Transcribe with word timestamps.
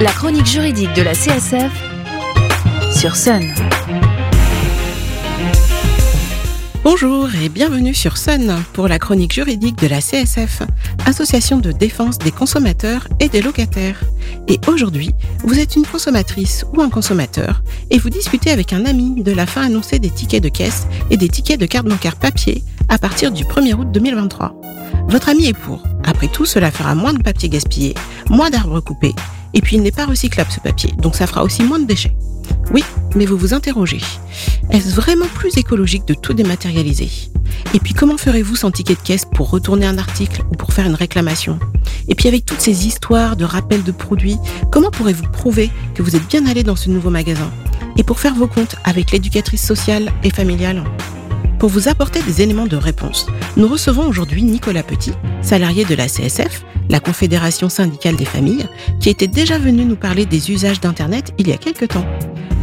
La 0.00 0.12
chronique 0.12 0.46
juridique 0.46 0.94
de 0.94 1.02
la 1.02 1.12
CSF 1.12 1.70
sur 2.90 3.16
Sun. 3.16 3.42
Bonjour 6.82 7.28
et 7.34 7.50
bienvenue 7.50 7.92
sur 7.92 8.16
Sun 8.16 8.56
pour 8.72 8.88
la 8.88 8.98
chronique 8.98 9.34
juridique 9.34 9.76
de 9.76 9.88
la 9.88 10.00
CSF, 10.00 10.62
Association 11.04 11.58
de 11.58 11.70
défense 11.70 12.16
des 12.16 12.30
consommateurs 12.30 13.08
et 13.20 13.28
des 13.28 13.42
locataires. 13.42 14.00
Et 14.48 14.58
aujourd'hui, 14.68 15.10
vous 15.44 15.58
êtes 15.58 15.76
une 15.76 15.84
consommatrice 15.84 16.64
ou 16.72 16.80
un 16.80 16.88
consommateur 16.88 17.62
et 17.90 17.98
vous 17.98 18.08
discutez 18.08 18.50
avec 18.50 18.72
un 18.72 18.86
ami 18.86 19.22
de 19.22 19.32
la 19.32 19.44
fin 19.44 19.66
annoncée 19.66 19.98
des 19.98 20.08
tickets 20.08 20.42
de 20.42 20.48
caisse 20.48 20.86
et 21.10 21.18
des 21.18 21.28
tickets 21.28 21.60
de 21.60 21.66
carte 21.66 21.86
bancaire 21.86 22.16
papier 22.16 22.64
à 22.88 22.96
partir 22.96 23.32
du 23.32 23.44
1er 23.44 23.74
août 23.74 23.88
2023. 23.92 24.54
Votre 25.08 25.28
ami 25.28 25.48
est 25.48 25.52
pour. 25.52 25.82
Après 26.04 26.28
tout, 26.28 26.46
cela 26.46 26.70
fera 26.70 26.94
moins 26.94 27.12
de 27.12 27.22
papier 27.22 27.50
gaspillé, 27.50 27.94
moins 28.30 28.48
d'arbres 28.48 28.80
coupés, 28.80 29.14
et 29.54 29.60
puis 29.60 29.76
il 29.76 29.82
n'est 29.82 29.90
pas 29.90 30.06
recyclable 30.06 30.50
ce 30.50 30.60
papier, 30.60 30.92
donc 30.98 31.14
ça 31.14 31.26
fera 31.26 31.42
aussi 31.42 31.62
moins 31.62 31.78
de 31.78 31.86
déchets. 31.86 32.14
Oui, 32.72 32.84
mais 33.14 33.26
vous 33.26 33.36
vous 33.36 33.54
interrogez. 33.54 34.00
Est-ce 34.70 34.94
vraiment 34.94 35.26
plus 35.34 35.56
écologique 35.56 36.06
de 36.06 36.14
tout 36.14 36.34
dématérialiser? 36.34 37.10
Et 37.74 37.80
puis 37.80 37.94
comment 37.94 38.16
ferez-vous 38.16 38.56
sans 38.56 38.70
ticket 38.70 38.94
de 38.94 39.00
caisse 39.00 39.24
pour 39.24 39.50
retourner 39.50 39.86
un 39.86 39.98
article 39.98 40.42
ou 40.50 40.54
pour 40.54 40.72
faire 40.72 40.86
une 40.86 40.94
réclamation? 40.94 41.58
Et 42.08 42.14
puis 42.14 42.28
avec 42.28 42.44
toutes 42.44 42.60
ces 42.60 42.86
histoires 42.86 43.36
de 43.36 43.44
rappels 43.44 43.82
de 43.82 43.92
produits, 43.92 44.38
comment 44.70 44.90
pourrez-vous 44.90 45.28
prouver 45.30 45.70
que 45.94 46.02
vous 46.02 46.16
êtes 46.16 46.26
bien 46.28 46.46
allé 46.46 46.62
dans 46.62 46.76
ce 46.76 46.90
nouveau 46.90 47.10
magasin? 47.10 47.50
Et 47.96 48.04
pour 48.04 48.20
faire 48.20 48.34
vos 48.34 48.46
comptes 48.46 48.76
avec 48.84 49.10
l'éducatrice 49.10 49.64
sociale 49.64 50.12
et 50.22 50.30
familiale? 50.30 50.84
Pour 51.58 51.68
vous 51.68 51.88
apporter 51.88 52.22
des 52.22 52.40
éléments 52.40 52.66
de 52.66 52.76
réponse, 52.76 53.26
nous 53.56 53.68
recevons 53.68 54.06
aujourd'hui 54.06 54.42
Nicolas 54.42 54.82
Petit, 54.82 55.12
salarié 55.42 55.84
de 55.84 55.94
la 55.94 56.06
CSF, 56.06 56.64
la 56.90 57.00
Confédération 57.00 57.68
syndicale 57.68 58.16
des 58.16 58.24
familles, 58.24 58.66
qui 59.00 59.08
était 59.08 59.28
déjà 59.28 59.58
venu 59.58 59.84
nous 59.84 59.96
parler 59.96 60.26
des 60.26 60.50
usages 60.50 60.80
d'Internet 60.80 61.32
il 61.38 61.48
y 61.48 61.52
a 61.52 61.56
quelques 61.56 61.88
temps. 61.88 62.04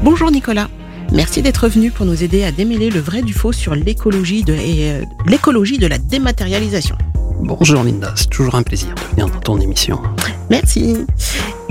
Bonjour 0.03 0.29
Nicolas. 0.29 0.69
Merci 1.13 1.41
d'être 1.41 1.69
venu 1.69 1.89
pour 1.89 2.05
nous 2.05 2.21
aider 2.23 2.43
à 2.43 2.51
démêler 2.51 2.89
le 2.89 2.99
vrai 2.99 3.21
du 3.21 3.33
faux 3.33 3.53
sur 3.53 3.73
l'écologie 3.73 4.43
de, 4.43 4.53
euh, 4.53 5.03
l'écologie 5.25 5.77
de 5.77 5.87
la 5.87 5.97
dématérialisation. 5.97 6.97
Bonjour 7.39 7.83
Linda, 7.83 8.11
c'est 8.15 8.29
toujours 8.29 8.55
un 8.55 8.63
plaisir 8.63 8.93
de 8.95 9.01
venir 9.11 9.33
dans 9.33 9.39
ton 9.39 9.59
émission. 9.61 10.01
Merci. 10.49 10.97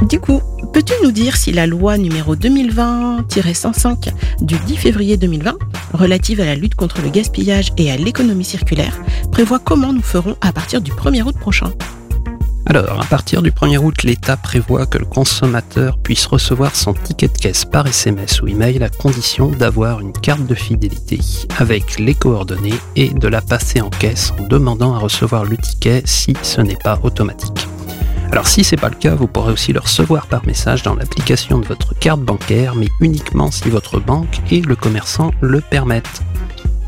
Du 0.08 0.20
coup, 0.20 0.40
peux-tu 0.72 0.94
nous 1.02 1.10
dire 1.10 1.36
si 1.36 1.52
la 1.52 1.66
loi 1.66 1.98
numéro 1.98 2.36
2020-105 2.36 4.10
du 4.40 4.56
10 4.66 4.76
février 4.76 5.16
2020, 5.16 5.54
relative 5.92 6.40
à 6.40 6.46
la 6.46 6.54
lutte 6.54 6.76
contre 6.76 7.02
le 7.02 7.10
gaspillage 7.10 7.72
et 7.76 7.90
à 7.90 7.96
l'économie 7.96 8.44
circulaire, 8.44 8.98
prévoit 9.32 9.58
comment 9.58 9.92
nous 9.92 10.02
ferons 10.02 10.36
à 10.40 10.52
partir 10.52 10.80
du 10.80 10.92
1er 10.92 11.22
août 11.22 11.36
prochain? 11.38 11.72
Alors, 12.68 13.00
à 13.00 13.04
partir 13.04 13.42
du 13.42 13.52
1er 13.52 13.78
août, 13.78 14.02
l'État 14.02 14.36
prévoit 14.36 14.86
que 14.86 14.98
le 14.98 15.04
consommateur 15.04 15.98
puisse 15.98 16.26
recevoir 16.26 16.74
son 16.74 16.94
ticket 16.94 17.28
de 17.28 17.38
caisse 17.38 17.64
par 17.64 17.86
SMS 17.86 18.42
ou 18.42 18.48
email 18.48 18.82
à 18.82 18.88
condition 18.88 19.50
d'avoir 19.50 20.00
une 20.00 20.12
carte 20.12 20.44
de 20.46 20.54
fidélité 20.56 21.20
avec 21.58 22.00
les 22.00 22.14
coordonnées 22.14 22.74
et 22.96 23.10
de 23.10 23.28
la 23.28 23.40
passer 23.40 23.80
en 23.80 23.88
caisse 23.88 24.32
en 24.40 24.48
demandant 24.48 24.94
à 24.94 24.98
recevoir 24.98 25.44
le 25.44 25.56
ticket 25.56 26.02
si 26.06 26.34
ce 26.42 26.60
n'est 26.60 26.74
pas 26.74 26.98
automatique. 27.04 27.68
Alors 28.32 28.48
si 28.48 28.64
c'est 28.64 28.76
pas 28.76 28.88
le 28.88 28.96
cas, 28.96 29.14
vous 29.14 29.28
pourrez 29.28 29.52
aussi 29.52 29.72
le 29.72 29.78
recevoir 29.78 30.26
par 30.26 30.44
message 30.44 30.82
dans 30.82 30.96
l'application 30.96 31.58
de 31.60 31.66
votre 31.66 31.96
carte 31.96 32.20
bancaire, 32.20 32.74
mais 32.74 32.88
uniquement 33.00 33.52
si 33.52 33.70
votre 33.70 34.00
banque 34.00 34.40
et 34.50 34.60
le 34.60 34.74
commerçant 34.74 35.30
le 35.40 35.60
permettent. 35.60 36.22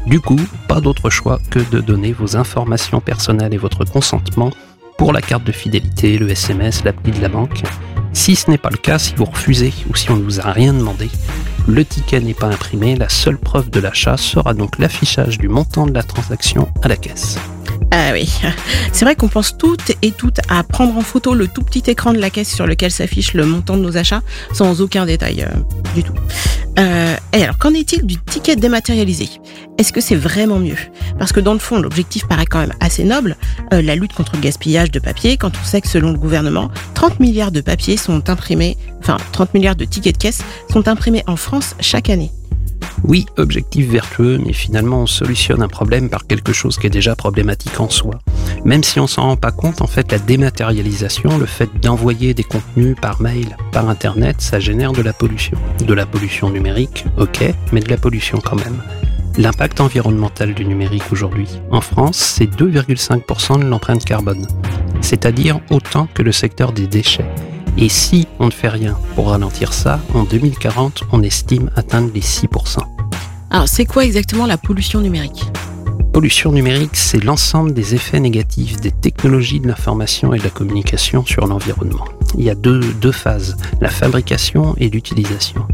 Du 0.07 0.21
coup, 0.21 0.41
pas 0.67 0.81
d'autre 0.81 1.09
choix 1.09 1.39
que 1.51 1.61
de 1.71 1.81
donner 1.81 2.13
vos 2.13 2.37
informations 2.37 3.01
personnelles 3.01 3.55
et 3.55 3.59
votre 3.59 3.85
consentement 3.85 4.51
pour 4.99 5.13
la 5.15 5.23
carte 5.23 5.45
de 5.45 5.53
fidélité, 5.53 6.19
le 6.19 6.29
SMS, 6.29 6.85
l'appli 6.85 7.13
de 7.13 7.23
la 7.23 7.29
banque. 7.29 7.63
Si 8.13 8.37
ce 8.37 8.51
n'est 8.51 8.59
pas 8.59 8.69
le 8.69 8.77
cas, 8.77 8.99
si 8.99 9.15
vous 9.15 9.25
refusez 9.25 9.73
ou 9.89 9.97
si 9.97 10.11
on 10.11 10.17
ne 10.17 10.25
vous 10.25 10.41
a 10.41 10.53
rien 10.53 10.75
demandé, 10.75 11.09
le 11.67 11.85
ticket 11.85 12.21
n'est 12.21 12.35
pas 12.35 12.49
imprimé, 12.49 12.97
la 12.97 13.09
seule 13.09 13.39
preuve 13.39 13.71
de 13.71 13.81
l'achat 13.81 14.17
sera 14.17 14.53
donc 14.53 14.79
l'affichage 14.79 15.39
du 15.39 15.49
montant 15.49 15.87
de 15.87 15.95
la 15.95 16.03
transaction 16.03 16.69
à 16.83 16.89
la 16.89 16.97
caisse. 16.97 17.39
Ah 17.91 18.11
oui, 18.13 18.29
c'est 18.93 19.05
vrai 19.05 19.17
qu'on 19.17 19.29
pense 19.29 19.57
toutes 19.57 19.93
et 20.03 20.13
toutes 20.13 20.41
à 20.49 20.63
prendre 20.63 20.97
en 20.97 21.01
photo 21.01 21.35
le 21.35 21.49
tout 21.49 21.63
petit 21.63 21.91
écran 21.91 22.13
de 22.13 22.19
la 22.19 22.31
caisse 22.31 22.53
sur 22.53 22.67
lequel 22.67 22.91
s'affiche 22.91 23.33
le 23.33 23.47
montant 23.47 23.77
de 23.77 23.83
nos 23.83 23.97
achats 23.97 24.23
sans 24.53 24.83
aucun 24.83 25.07
détail 25.07 25.43
euh, 25.43 25.95
du 25.95 26.03
tout. 26.03 26.13
Euh, 26.79 27.17
et 27.33 27.43
alors, 27.43 27.59
qu'en 27.59 27.73
est-il 27.75 28.07
du 28.07 28.17
ticket 28.19 28.57
dématérialisé? 28.57 29.29
Est-ce 29.79 29.93
que 29.93 30.01
c'est 30.01 30.17
vraiment 30.17 30.59
mieux? 30.59 30.77
Parce 31.19 31.33
que 31.33 31.41
dans 31.41 31.55
le 31.55 31.59
fond, 31.59 31.81
l'objectif 31.81 32.27
paraît 32.29 32.47
quand 32.47 32.61
même 32.61 32.75
assez 32.81 33.05
noble, 33.05 33.37
euh, 33.73 33.81
la 33.81 33.97
lutte 33.97 34.13
contre 34.13 34.33
le 34.37 34.41
gaspillage 34.41 34.91
de 34.91 34.99
papier, 34.99 35.37
quand 35.37 35.53
on 35.61 35.65
sait 35.65 35.81
que 35.81 35.89
selon 35.89 36.13
le 36.13 36.19
gouvernement, 36.19 36.71
30 36.95 37.21
milliards 37.21 37.53
de 37.53 37.61
papiers 37.61 37.97
sont 37.97 38.29
imprimés, 38.29 38.77
enfin 39.01 39.17
30 39.33 39.55
milliards 39.55 39.77
de 39.77 39.85
tickets 39.85 40.15
de 40.15 40.19
caisse 40.19 40.43
sont 40.71 40.89
imprimés 40.89 41.25
en 41.27 41.37
France 41.37 41.75
chaque 41.81 42.11
année. 42.11 42.31
Oui, 43.05 43.27
objectif 43.37 43.89
vertueux, 43.89 44.39
mais 44.45 44.53
finalement 44.53 45.03
on 45.03 45.07
solutionne 45.07 45.63
un 45.63 45.69
problème 45.69 46.11
par 46.11 46.27
quelque 46.27 46.53
chose 46.53 46.79
qui 46.79 46.87
est 46.87 46.91
déjà 46.91 47.17
problématique 47.17 47.81
en 47.81 47.89
soi. 47.89 48.19
Même 48.65 48.85
si 48.85 49.01
on 49.01 49.07
s'en 49.07 49.23
rend 49.23 49.37
pas 49.37 49.53
compte, 49.53 49.83
en 49.83 49.87
fait, 49.87 50.11
la 50.13 50.19
dématérialisation, 50.19 51.39
le 51.39 51.47
fait 51.47 51.71
d'envoyer 51.81 52.35
des 52.35 52.45
contenus 52.45 52.97
par 53.01 53.23
mail, 53.23 53.57
par 53.73 53.89
internet, 53.89 54.41
ça 54.41 54.61
génère 54.61 54.93
de 54.93 55.03
la 55.03 55.13
pollution. 55.13 55.57
De 55.87 55.95
la 55.95 56.07
pollution 56.07 56.51
numérique, 56.51 57.05
ok, 57.17 57.45
mais 57.73 57.81
de 57.81 57.89
la 57.89 57.97
pollution 57.97 58.41
quand 58.45 58.57
même. 58.57 58.83
L'impact 59.37 59.81
environnemental 59.81 60.53
du 60.53 60.65
numérique 60.65 61.13
aujourd'hui, 61.13 61.49
en 61.71 61.81
France, 61.81 62.17
c'est 62.17 62.47
2,5% 62.47 63.61
de 63.61 63.69
l'empreinte 63.69 64.05
carbone, 64.05 64.45
c'est-à-dire 65.01 65.61
autant 65.71 66.09
que 66.13 66.23
le 66.23 66.33
secteur 66.33 66.73
des 66.73 66.89
déchets. 66.89 67.31
Et 67.81 67.89
si 67.89 68.27
on 68.41 68.47
ne 68.47 68.51
fait 68.51 68.69
rien 68.69 68.99
pour 69.15 69.29
ralentir 69.29 69.73
ça, 69.73 70.01
en 70.13 70.25
2040, 70.25 71.05
on 71.13 71.23
estime 71.23 71.71
atteindre 71.77 72.11
les 72.13 72.21
6%. 72.21 72.79
Alors, 73.51 73.69
c'est 73.69 73.85
quoi 73.85 74.05
exactement 74.05 74.47
la 74.47 74.59
pollution 74.59 75.01
numérique? 75.01 75.45
Pollution 76.13 76.51
numérique, 76.51 76.97
c'est 76.97 77.23
l'ensemble 77.23 77.73
des 77.73 77.95
effets 77.95 78.19
négatifs 78.19 78.81
des 78.81 78.91
technologies 78.91 79.61
de 79.61 79.69
l'information 79.69 80.35
et 80.35 80.39
de 80.39 80.43
la 80.43 80.51
communication 80.51 81.25
sur 81.25 81.47
l'environnement. 81.47 82.05
Il 82.37 82.45
y 82.45 82.51
a 82.51 82.57
deux, 82.57 82.81
deux 82.81 83.13
phases, 83.13 83.57
la 83.81 83.91
fabrication 83.91 84.75
et 84.79 84.89
l'utilisation. 84.91 85.65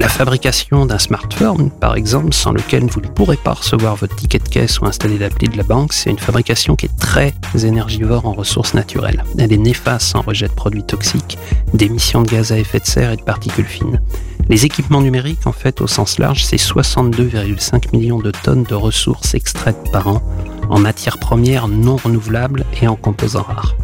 La 0.00 0.08
fabrication 0.08 0.86
d'un 0.86 1.00
smartphone, 1.00 1.72
par 1.72 1.96
exemple, 1.96 2.32
sans 2.32 2.52
lequel 2.52 2.84
vous 2.84 3.00
ne 3.00 3.08
pourrez 3.08 3.36
pas 3.36 3.54
recevoir 3.54 3.96
votre 3.96 4.14
ticket 4.14 4.38
de 4.38 4.48
caisse 4.48 4.80
ou 4.80 4.86
installer 4.86 5.18
l'appli 5.18 5.48
de 5.48 5.56
la 5.56 5.64
banque, 5.64 5.92
c'est 5.92 6.08
une 6.08 6.20
fabrication 6.20 6.76
qui 6.76 6.86
est 6.86 6.96
très 7.00 7.34
énergivore 7.64 8.24
en 8.24 8.32
ressources 8.32 8.74
naturelles. 8.74 9.24
Elle 9.38 9.52
est 9.52 9.56
néfaste 9.56 10.14
en 10.14 10.20
rejet 10.20 10.46
de 10.46 10.52
produits 10.52 10.84
toxiques, 10.84 11.36
d'émissions 11.74 12.22
de 12.22 12.30
gaz 12.30 12.52
à 12.52 12.58
effet 12.58 12.78
de 12.78 12.86
serre 12.86 13.10
et 13.10 13.16
de 13.16 13.22
particules 13.22 13.66
fines. 13.66 14.00
Les 14.48 14.64
équipements 14.64 15.00
numériques, 15.02 15.48
en 15.48 15.52
fait, 15.52 15.80
au 15.80 15.88
sens 15.88 16.20
large, 16.20 16.44
c'est 16.44 16.56
62,5 16.56 17.90
millions 17.90 18.20
de 18.20 18.30
tonnes 18.30 18.62
de 18.62 18.76
ressources 18.76 19.34
extraites 19.34 19.90
par 19.90 20.06
an 20.06 20.22
en 20.70 20.78
matières 20.78 21.18
premières 21.18 21.66
non 21.66 21.96
renouvelables 21.96 22.64
et 22.80 22.86
en 22.86 22.94
composants 22.94 23.42
rares 23.42 23.74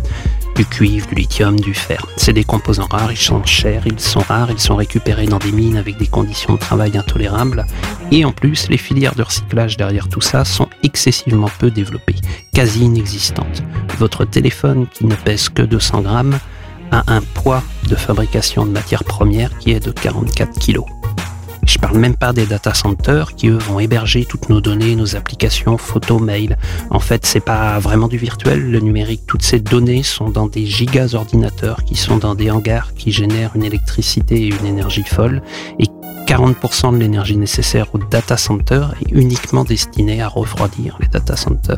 du 0.54 0.64
cuivre, 0.64 1.06
du 1.08 1.14
lithium, 1.14 1.58
du 1.58 1.74
fer. 1.74 2.06
C'est 2.16 2.32
des 2.32 2.44
composants 2.44 2.86
rares, 2.90 3.12
ils 3.12 3.16
sont 3.16 3.44
chers, 3.44 3.86
ils 3.86 4.00
sont 4.00 4.20
rares, 4.20 4.50
ils 4.50 4.60
sont 4.60 4.76
récupérés 4.76 5.26
dans 5.26 5.38
des 5.38 5.52
mines 5.52 5.76
avec 5.76 5.96
des 5.96 6.06
conditions 6.06 6.54
de 6.54 6.58
travail 6.58 6.96
intolérables. 6.96 7.66
Et 8.10 8.24
en 8.24 8.32
plus, 8.32 8.68
les 8.68 8.76
filières 8.76 9.14
de 9.14 9.22
recyclage 9.22 9.76
derrière 9.76 10.08
tout 10.08 10.20
ça 10.20 10.44
sont 10.44 10.68
excessivement 10.82 11.50
peu 11.58 11.70
développées, 11.70 12.16
quasi 12.52 12.84
inexistantes. 12.84 13.62
Votre 13.98 14.24
téléphone 14.24 14.86
qui 14.92 15.06
ne 15.06 15.14
pèse 15.14 15.48
que 15.48 15.62
200 15.62 16.02
grammes 16.02 16.38
a 16.90 17.02
un 17.08 17.20
poids 17.20 17.62
de 17.88 17.96
fabrication 17.96 18.64
de 18.66 18.70
matières 18.70 19.04
premières 19.04 19.56
qui 19.58 19.72
est 19.72 19.84
de 19.84 19.90
44 19.90 20.58
kilos. 20.58 20.86
Je 21.66 21.78
parle 21.78 21.98
même 21.98 22.16
pas 22.16 22.32
des 22.32 22.46
data 22.46 22.74
centers 22.74 23.34
qui 23.34 23.48
eux 23.48 23.58
vont 23.58 23.80
héberger 23.80 24.24
toutes 24.24 24.48
nos 24.48 24.60
données, 24.60 24.96
nos 24.96 25.16
applications, 25.16 25.78
photos, 25.78 26.20
mails. 26.20 26.58
En 26.90 27.00
fait, 27.00 27.24
c'est 27.24 27.40
pas 27.40 27.78
vraiment 27.78 28.08
du 28.08 28.18
virtuel, 28.18 28.70
le 28.70 28.80
numérique. 28.80 29.22
Toutes 29.26 29.42
ces 29.42 29.60
données 29.60 30.02
sont 30.02 30.28
dans 30.28 30.46
des 30.46 30.66
gigas 30.66 31.14
ordinateurs 31.14 31.84
qui 31.84 31.94
sont 31.96 32.18
dans 32.18 32.34
des 32.34 32.50
hangars 32.50 32.92
qui 32.94 33.12
génèrent 33.12 33.52
une 33.54 33.64
électricité 33.64 34.42
et 34.42 34.48
une 34.48 34.66
énergie 34.66 35.04
folle 35.04 35.42
et 35.78 35.86
40% 36.26 36.92
de 36.92 36.98
l'énergie 36.98 37.36
nécessaire 37.36 37.94
au 37.94 37.98
data 37.98 38.36
center 38.36 38.86
est 39.02 39.12
uniquement 39.12 39.64
destinée 39.64 40.22
à 40.22 40.28
refroidir 40.28 40.96
les 41.00 41.08
data 41.08 41.36
centers. 41.36 41.76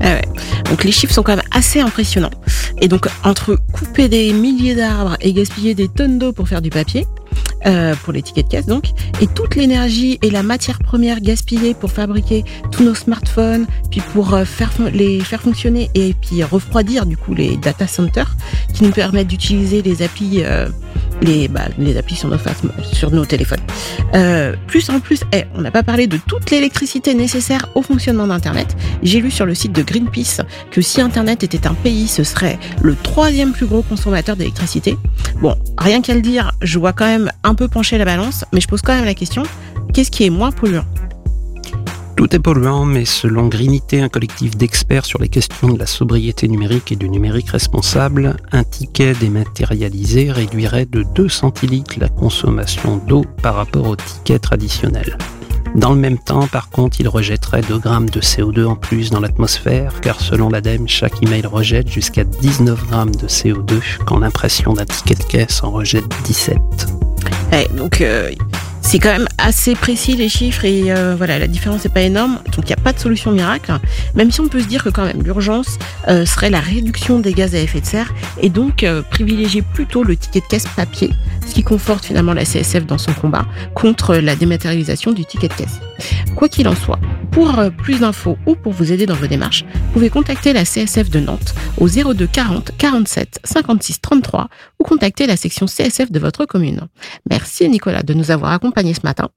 Ah 0.00 0.14
ouais. 0.14 0.22
Donc 0.70 0.84
les 0.84 0.92
chiffres 0.92 1.12
sont 1.12 1.22
quand 1.22 1.36
même 1.36 1.44
assez 1.50 1.80
impressionnants. 1.80 2.30
Et 2.80 2.88
donc 2.88 3.08
entre 3.24 3.58
couper 3.72 4.08
des 4.08 4.32
milliers 4.32 4.74
d'arbres 4.74 5.16
et 5.20 5.32
gaspiller 5.32 5.74
des 5.74 5.88
tonnes 5.88 6.18
d'eau 6.18 6.32
pour 6.32 6.48
faire 6.48 6.62
du 6.62 6.70
papier, 6.70 7.06
euh, 7.66 7.94
pour 7.94 8.12
les 8.12 8.22
tickets 8.22 8.46
de 8.46 8.50
caisse 8.50 8.66
donc, 8.66 8.84
et 9.20 9.26
toute 9.26 9.54
l'énergie 9.54 10.18
et 10.22 10.30
la 10.30 10.42
matière 10.42 10.78
première 10.78 11.20
gaspillée 11.20 11.74
pour 11.74 11.90
fabriquer 11.90 12.44
tous 12.70 12.84
nos 12.84 12.94
smartphones, 12.94 13.66
puis 13.90 14.00
pour 14.12 14.34
euh, 14.34 14.44
faire 14.44 14.70
les 14.92 15.20
faire 15.20 15.42
fonctionner 15.42 15.90
et 15.94 16.14
puis 16.14 16.42
refroidir 16.42 17.06
du 17.06 17.16
coup 17.16 17.34
les 17.34 17.56
data 17.56 17.86
centers 17.86 18.36
qui 18.72 18.84
nous 18.84 18.92
permettent 18.92 19.28
d'utiliser 19.28 19.82
les 19.82 20.02
applis 20.02 20.42
euh, 20.42 20.68
les, 21.20 21.48
bah, 21.48 21.66
les 21.78 21.96
applis 21.96 22.16
sur 22.16 22.28
nos, 22.28 22.38
sur 22.92 23.10
nos 23.10 23.24
téléphones. 23.24 23.60
Euh, 24.14 24.54
plus 24.66 24.88
en 24.90 25.00
plus, 25.00 25.20
eh, 25.32 25.44
on 25.54 25.60
n'a 25.60 25.70
pas 25.70 25.82
parlé 25.82 26.06
de 26.06 26.16
toute 26.16 26.50
l'électricité 26.50 27.14
nécessaire 27.14 27.68
au 27.74 27.82
fonctionnement 27.82 28.26
d'Internet. 28.26 28.76
J'ai 29.02 29.20
lu 29.20 29.30
sur 29.30 29.46
le 29.46 29.54
site 29.54 29.72
de 29.72 29.82
Greenpeace 29.82 30.42
que 30.70 30.80
si 30.80 31.00
Internet 31.00 31.42
était 31.44 31.66
un 31.66 31.74
pays, 31.74 32.08
ce 32.08 32.24
serait 32.24 32.58
le 32.82 32.96
troisième 32.96 33.52
plus 33.52 33.66
gros 33.66 33.82
consommateur 33.82 34.36
d'électricité. 34.36 34.96
Bon, 35.40 35.56
rien 35.78 36.02
qu'à 36.02 36.14
le 36.14 36.22
dire, 36.22 36.52
je 36.62 36.78
vois 36.78 36.92
quand 36.92 37.06
même 37.06 37.30
un 37.44 37.54
peu 37.54 37.68
pencher 37.68 37.98
la 37.98 38.04
balance, 38.04 38.44
mais 38.52 38.60
je 38.60 38.68
pose 38.68 38.82
quand 38.82 38.94
même 38.94 39.04
la 39.04 39.14
question, 39.14 39.42
qu'est-ce 39.92 40.10
qui 40.10 40.24
est 40.24 40.30
moins 40.30 40.52
polluant? 40.52 40.84
Tout 42.20 42.36
est 42.36 42.38
polluant, 42.38 42.84
mais 42.84 43.06
selon 43.06 43.48
Greenité, 43.48 44.02
un 44.02 44.10
collectif 44.10 44.54
d'experts 44.54 45.06
sur 45.06 45.18
les 45.22 45.30
questions 45.30 45.72
de 45.72 45.78
la 45.78 45.86
sobriété 45.86 46.48
numérique 46.48 46.92
et 46.92 46.96
du 46.96 47.08
numérique 47.08 47.48
responsable, 47.48 48.36
un 48.52 48.62
ticket 48.62 49.14
dématérialisé 49.14 50.30
réduirait 50.30 50.84
de 50.84 51.02
2 51.02 51.30
centilitres 51.30 51.98
la 51.98 52.10
consommation 52.10 52.98
d'eau 52.98 53.24
par 53.42 53.54
rapport 53.54 53.88
au 53.88 53.96
ticket 53.96 54.38
traditionnel. 54.38 55.16
Dans 55.74 55.94
le 55.94 55.98
même 55.98 56.18
temps, 56.18 56.46
par 56.46 56.68
contre, 56.68 57.00
il 57.00 57.08
rejetterait 57.08 57.62
2 57.62 57.78
grammes 57.78 58.10
de 58.10 58.20
CO2 58.20 58.66
en 58.66 58.76
plus 58.76 59.08
dans 59.08 59.20
l'atmosphère, 59.20 59.98
car 60.02 60.20
selon 60.20 60.50
l'ADEME, 60.50 60.88
chaque 60.88 61.22
email 61.22 61.46
rejette 61.46 61.88
jusqu'à 61.88 62.24
19 62.24 62.86
grammes 62.88 63.14
de 63.14 63.28
CO2, 63.28 63.80
quand 64.04 64.18
l'impression 64.18 64.74
d'un 64.74 64.84
ticket 64.84 65.14
de 65.14 65.24
caisse 65.24 65.62
en 65.62 65.70
rejette 65.70 66.04
17. 66.26 66.58
donc, 67.74 68.02
euh, 68.02 68.30
c'est 68.82 68.98
quand 68.98 69.10
même 69.10 69.28
assez 69.38 69.74
précis 69.74 70.16
les 70.16 70.28
chiffres 70.28 70.64
et 70.64 70.92
euh, 70.92 71.14
voilà, 71.16 71.38
la 71.38 71.46
différence 71.46 71.84
n'est 71.84 71.90
pas 71.90 72.02
énorme. 72.02 72.40
Donc 72.56 72.64
il 72.64 72.66
n'y 72.66 72.72
a 72.72 72.82
pas 72.82 72.92
de 72.92 72.98
solution 72.98 73.30
miracle, 73.30 73.72
même 74.14 74.30
si 74.30 74.40
on 74.40 74.48
peut 74.48 74.60
se 74.60 74.66
dire 74.66 74.82
que 74.82 74.88
quand 74.88 75.04
même 75.04 75.22
l'urgence 75.22 75.78
euh, 76.08 76.24
serait 76.26 76.50
la 76.50 76.60
réduction 76.60 77.20
des 77.20 77.32
gaz 77.32 77.54
à 77.54 77.58
effet 77.58 77.80
de 77.80 77.86
serre 77.86 78.12
et 78.40 78.48
donc 78.48 78.82
euh, 78.82 79.02
privilégier 79.02 79.62
plutôt 79.62 80.02
le 80.02 80.16
ticket 80.16 80.40
de 80.40 80.46
caisse 80.46 80.66
papier, 80.76 81.10
ce 81.50 81.54
qui 81.54 81.62
conforte 81.62 82.04
finalement 82.04 82.32
la 82.32 82.44
CSF 82.44 82.86
dans 82.86 82.96
son 82.96 83.12
combat 83.12 83.44
contre 83.74 84.14
la 84.16 84.36
dématérialisation 84.36 85.12
du 85.12 85.24
ticket 85.24 85.48
de 85.48 85.54
caisse. 85.54 85.80
Quoi 86.36 86.48
qu'il 86.48 86.68
en 86.68 86.76
soit, 86.76 87.00
pour 87.32 87.52
plus 87.76 88.00
d'infos 88.00 88.38
ou 88.46 88.54
pour 88.54 88.72
vous 88.72 88.92
aider 88.92 89.04
dans 89.06 89.14
vos 89.14 89.26
démarches, 89.26 89.64
vous 89.74 89.92
pouvez 89.94 90.10
contacter 90.10 90.52
la 90.52 90.64
CSF 90.64 91.10
de 91.10 91.20
Nantes 91.20 91.54
au 91.78 91.88
02 91.88 92.26
40 92.26 92.72
47 92.78 93.40
56 93.44 94.00
33 94.00 94.48
ou 94.78 94.84
contacter 94.84 95.26
la 95.26 95.36
section 95.36 95.66
CSF 95.66 96.10
de 96.10 96.18
votre 96.18 96.46
commune. 96.46 96.88
Merci 97.28 97.68
Nicolas 97.68 98.02
de 98.02 98.14
nous 98.14 98.30
avoir 98.30 98.52
accompagnés 98.52 98.94
ce 98.94 99.00
matin. 99.04 99.28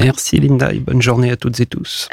Merci 0.00 0.38
Linda 0.38 0.72
et 0.72 0.78
bonne 0.78 1.02
journée 1.02 1.32
à 1.32 1.36
toutes 1.36 1.58
et 1.58 1.66
tous. 1.66 2.08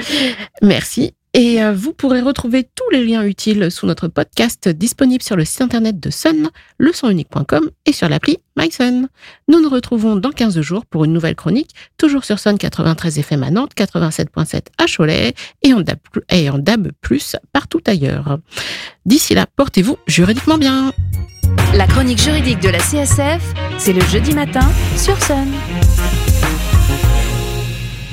Merci. 0.62 1.12
Et 1.32 1.62
euh, 1.62 1.72
vous 1.72 1.92
pourrez 1.92 2.20
retrouver 2.20 2.64
tous 2.64 2.90
les 2.90 3.04
liens 3.04 3.24
utiles 3.24 3.70
sous 3.70 3.86
notre 3.86 4.08
podcast 4.08 4.68
disponible 4.68 5.22
sur 5.22 5.36
le 5.36 5.44
site 5.44 5.62
internet 5.62 6.00
de 6.00 6.10
Sun, 6.10 6.50
leçonunique.com 6.78 7.70
et 7.86 7.92
sur 7.92 8.08
l'appli 8.08 8.38
MySun. 8.56 9.08
Nous 9.48 9.60
nous 9.60 9.68
retrouvons 9.68 10.16
dans 10.16 10.30
15 10.30 10.60
jours 10.60 10.84
pour 10.86 11.04
une 11.04 11.12
nouvelle 11.12 11.36
chronique, 11.36 11.70
toujours 11.98 12.24
sur 12.24 12.40
Sun 12.40 12.58
93 12.58 13.18
FM 13.20 13.48
Nantes, 13.50 13.72
87.7 13.76 14.62
à 14.78 14.86
Cholet 14.86 15.34
et 15.62 15.72
en, 15.72 15.82
DAB, 15.82 15.98
et 16.32 16.50
en 16.50 16.58
DAB+, 16.58 16.90
partout 17.52 17.80
ailleurs. 17.86 18.38
D'ici 19.06 19.34
là, 19.34 19.46
portez-vous 19.54 19.98
juridiquement 20.08 20.58
bien. 20.58 20.92
La 21.74 21.86
chronique 21.86 22.20
juridique 22.20 22.60
de 22.60 22.68
la 22.70 22.78
CSF, 22.78 23.54
c'est 23.78 23.92
le 23.92 24.00
jeudi 24.00 24.34
matin 24.34 24.68
sur 24.96 25.16
Sun. 25.22 25.46